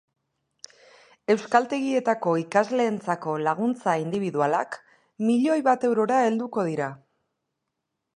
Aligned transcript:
Euskaltegietako 1.33 2.33
ikasleentzako 2.43 3.35
laguntza 3.49 3.95
indibidualak 4.05 4.79
milioi 5.29 5.59
bat 5.69 5.87
eurora 5.91 6.23
helduko 6.31 6.65
dira. 6.71 6.89